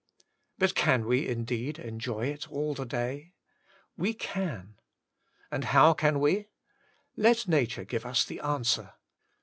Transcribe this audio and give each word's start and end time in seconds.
But 0.57 0.73
can 0.73 1.05
we 1.05 1.27
indeed 1.27 1.75
onjoy 1.75 2.29
it 2.33 2.49
all 2.51 2.73
the 2.73 2.87
day? 2.87 3.35
We 3.95 4.15
can. 4.15 4.79
And 5.51 5.65
how 5.65 5.93
caL 5.93 6.17
we? 6.17 6.47
Let 7.15 7.47
nature 7.47 7.85
give 7.85 8.03
us 8.03 8.25
the 8.25 8.39
answer. 8.39 8.93